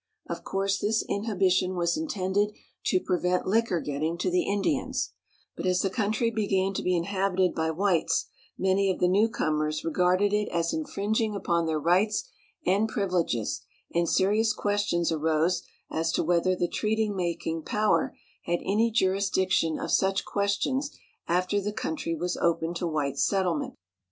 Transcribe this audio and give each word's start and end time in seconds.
Of 0.27 0.43
course, 0.43 0.79
this 0.79 1.03
inhibition 1.07 1.75
was 1.75 1.95
intended 1.95 2.55
to 2.85 2.99
prevent 2.99 3.45
liquor 3.45 3.79
getting 3.79 4.17
to 4.17 4.31
the 4.31 4.49
Indians, 4.51 5.13
but 5.55 5.67
as 5.67 5.81
the 5.81 5.91
country 5.91 6.31
began 6.31 6.73
to 6.73 6.81
be 6.81 6.97
inhabited 6.97 7.53
by 7.53 7.69
whites, 7.69 8.25
many 8.57 8.89
of 8.89 8.97
the 8.97 9.07
new 9.07 9.29
comers 9.29 9.83
regarded 9.83 10.33
it 10.33 10.49
as 10.49 10.73
infringing 10.73 11.35
upon 11.35 11.67
their 11.67 11.79
rights 11.79 12.27
and 12.65 12.89
privileges, 12.89 13.61
and 13.93 14.09
serious 14.09 14.53
questions 14.53 15.11
arose 15.11 15.61
as 15.91 16.11
to 16.13 16.23
whether 16.23 16.55
the 16.55 16.67
treaty 16.67 17.07
making 17.07 17.61
power 17.61 18.17
had 18.45 18.57
any 18.63 18.89
jurisdiction 18.89 19.77
of 19.77 19.91
such 19.91 20.25
questions 20.25 20.97
after 21.27 21.61
the 21.61 21.71
country 21.71 22.15
was 22.15 22.37
opened 22.37 22.75
to 22.77 22.87
white 22.87 23.19
settlement. 23.19 23.75